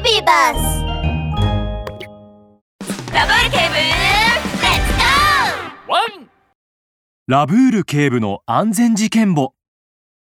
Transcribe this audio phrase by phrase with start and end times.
[0.00, 0.84] ビバス
[3.12, 4.40] ラブール警部レッ
[4.86, 6.30] ツゴーワン
[7.26, 9.54] ラブール警部の安全事件簿。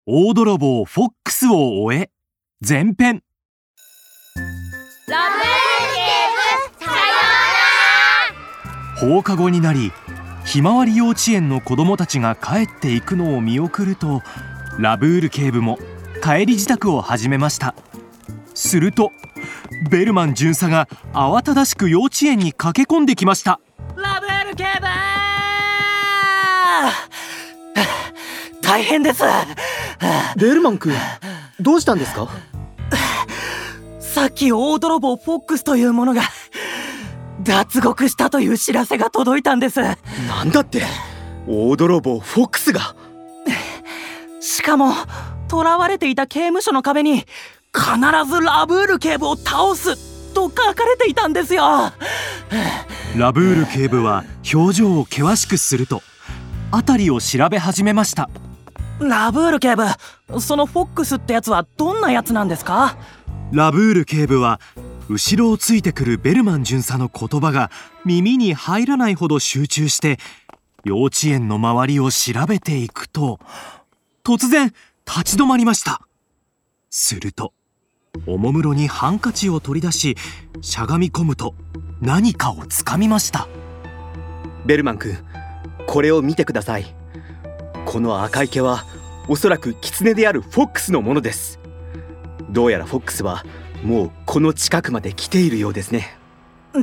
[0.06, 2.10] 大泥棒フォックスを終え。
[2.66, 3.22] 前編。
[5.08, 5.46] ラブール
[5.94, 6.02] 警
[6.78, 6.90] 部さ
[9.06, 9.92] よ放課後になり
[10.44, 14.20] ひまわり幼稚園の子供たちが帰っていくのを見送ると
[14.78, 15.78] ラブール警部も
[16.22, 17.74] 帰り支度を始めました。
[18.54, 19.10] すると
[19.88, 23.60] ベルマン巡査が慌ただしく幼稚園に駆け込んできました。
[23.96, 24.86] ラブール警部
[28.62, 29.22] 大変です。
[30.36, 30.94] ベルマン君
[31.60, 32.28] どうしたんですか？
[34.00, 36.22] さっき大泥棒フォックスというものが
[37.42, 39.80] 脱獄したという知らせが届いたんです。
[39.80, 39.96] な
[40.44, 40.82] んだって？
[41.46, 42.96] 大泥棒フォックスが？
[44.40, 44.92] しかも
[45.50, 47.24] 囚われていた刑務所の壁に
[47.74, 47.96] 必
[48.30, 49.96] ずラブール警部を倒す
[50.32, 51.92] と書かれていたんですよ。
[53.16, 56.02] ラブール警部は表情を険しくすると
[56.70, 58.30] 辺りを調べ始めました。
[59.00, 59.84] ラブール警部
[60.40, 62.96] そのフォックスってやつはどんなやつなんですか？
[63.52, 64.60] ラブール警部は
[65.08, 67.70] 後ろをついてくるベルマン巡査の言葉が
[68.04, 70.18] 耳に入らないほど集中して
[70.84, 73.40] 幼稚園の周りを調べていくと
[74.24, 74.72] 突然
[75.06, 76.02] 立ち止まりました。
[76.90, 77.52] すると
[78.26, 80.16] おもむろにハンカチを取り出し
[80.60, 81.54] しゃがみ込むと
[82.00, 83.48] 何かをつかみました。
[84.64, 85.18] ベルマン君
[85.86, 86.86] これを見てください。
[87.84, 88.84] この赤い毛は
[89.28, 91.60] おそらく狐であるフォックスのものです。
[92.50, 93.44] どうやらフォックスは
[93.82, 96.16] もうこの近くまで来ているようですね。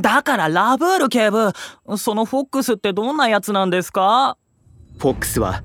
[0.00, 1.52] だからラブール警部
[1.98, 4.38] そのフォックスってどんなやつなんですか？
[4.98, 5.64] フォックスは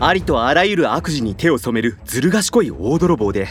[0.00, 3.48] ありとあらゆる悪事に手を染めるずる賢い大泥棒で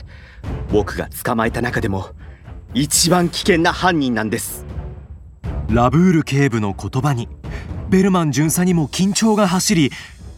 [0.72, 2.08] 僕が捕まえた中でも
[2.74, 4.66] 一番危険な犯人なんです。
[5.70, 7.28] ラブール警部の言葉に
[7.90, 9.92] ベルマン巡査にも緊張が走り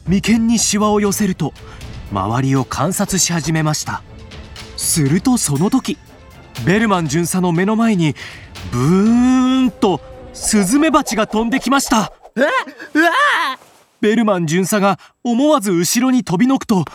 [0.08, 1.54] 眉間にシワを寄せると
[2.12, 4.02] 周りを観察し始めました。
[4.78, 6.00] するとその時
[6.66, 8.16] ベルマン巡査の目の前に
[8.72, 10.02] ブーンと
[10.34, 12.14] スズメバチが飛んできました。
[12.36, 12.48] うわ
[12.96, 13.12] うわ
[14.02, 16.86] ベルマン巡査が思わず後ろに飛びのくと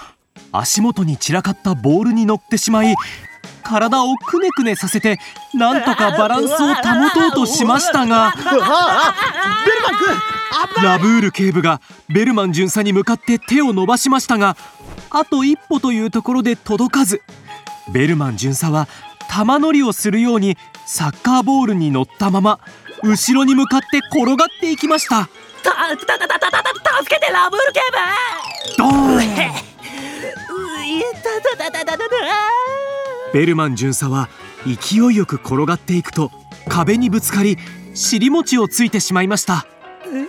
[0.53, 2.95] 足元に散らかったボールに乗ってしまい
[3.63, 5.19] 体をくねくねさせて
[5.55, 8.35] なんとかバランスを保とうとしましたが
[10.83, 11.81] ラブール警部が
[12.13, 14.57] ベルマン巡査に向かって手を伸ばしましたが
[15.11, 17.23] あと一歩というところで届かず
[17.93, 18.89] ベルマン巡査は
[19.31, 22.61] 玉乗りをするようにサッカーボールに乗ったまま
[23.03, 25.29] 後ろに向かって転がっていきました。
[25.75, 27.81] たたたたたたた助けてラブール警
[28.79, 29.25] ドーン部う
[30.85, 32.15] いたたたたたたた
[33.33, 34.29] ベルマン巡査は
[34.65, 36.31] 勢いよく転がっていくと
[36.69, 37.59] 壁にぶつかり
[37.95, 39.67] 尻餅をついてしまいました
[40.07, 40.27] うわ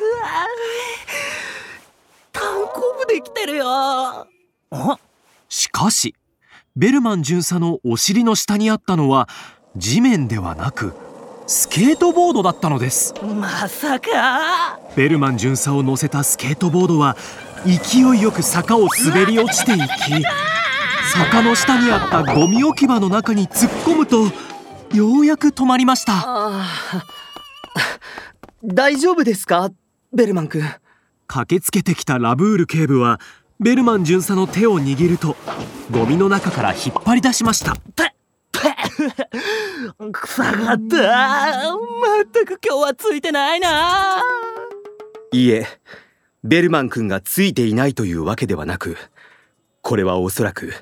[2.31, 4.28] 単行部できてるよあ
[5.50, 6.16] しかし
[6.75, 9.29] ベルマン巡査のお尻の下にあったのは
[9.78, 10.94] 地面ではなく
[11.47, 13.13] スケートボードだったのです。
[13.23, 14.79] まさか。
[14.95, 17.16] ベルマン巡査を乗せたスケートボードは
[17.66, 20.23] 勢いよく坂を滑り落ちていき
[21.13, 24.25] 坂の下にあったゴミ置き場の中に突っ込むと
[24.95, 26.13] ようやく止まりました。
[26.25, 26.66] あ
[28.63, 29.69] 大丈夫ですか？
[30.13, 30.63] ベルマン君。
[31.28, 33.19] 駆けつけてきたラブール警部は
[33.59, 35.35] ベルマン巡査の手を握ると
[35.91, 37.75] ゴミの中から引っ張り出しました
[39.94, 40.79] 臭かったまっ
[42.31, 44.22] たく今日はついてないな。
[45.31, 45.68] いいえ
[46.44, 48.97] ベルマン君がついていないというわけではなく
[49.81, 50.73] これはおそらく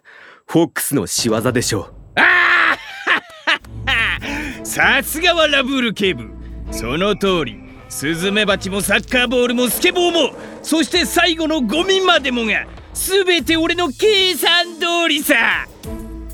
[0.45, 1.89] フォックスの仕業でしょ
[4.63, 6.29] さすがはラブール警部。
[6.71, 7.59] その通り
[7.89, 15.67] スズメバチもサッカーボールもスケボーもそして最後のゴミまでもが全て俺の計算通りさ。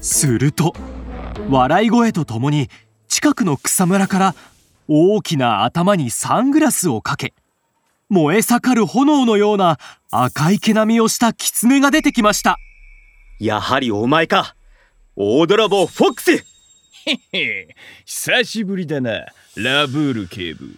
[0.01, 0.73] すると
[1.47, 2.69] 笑い声とともに
[3.07, 4.35] 近くの草むらから
[4.87, 7.33] 大きな頭にサングラスをかけ
[8.09, 9.77] 燃え盛る炎のような
[10.11, 12.57] 赤い毛並みをした狐が出てきました。
[13.39, 14.55] うやはりお前か。
[15.15, 16.31] 大泥棒フォックス。
[16.31, 16.43] へ
[17.33, 17.75] へ
[18.05, 20.75] 久しぶりだなラブール警部。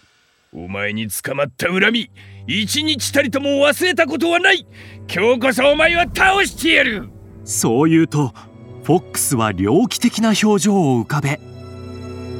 [0.54, 2.10] お前に捕まった恨み
[2.46, 4.66] 一日たりとも忘れたことはない。
[5.10, 7.08] 今日こそお前は倒してやる。
[7.44, 8.34] そう言うと
[8.82, 11.38] フォックスは猟奇的な表情を浮かべ。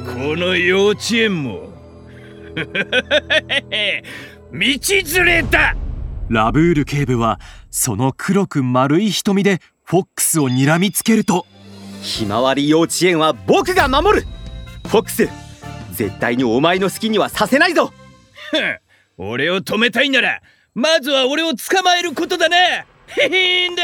[0.05, 1.69] この幼稚園も。
[4.51, 5.75] 道連れだ。
[6.29, 7.39] ラブール警部は
[7.71, 11.45] その黒く丸い瞳でフォックスを睨みつけると。
[12.01, 14.27] ひまわり幼稚園は僕が守る。
[14.83, 15.29] フフォックス
[15.93, 17.93] 絶対にお前の好きにはさせないぞ。
[19.17, 20.41] 俺を止めたいなら
[20.75, 22.57] まずは俺を捕まえることだな
[23.07, 23.83] へへんだ。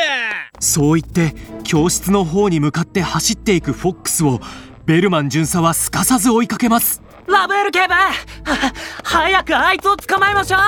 [0.60, 4.40] そう言って教室の方に向かって走っていくフォックスを
[4.86, 7.02] ベルマン巡査はすかさず追いかけます。
[7.28, 8.12] ラブエル警部は
[9.04, 10.60] 早くあいつを捕まえましょう